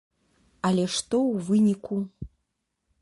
[0.69, 1.95] Але што ў выніку?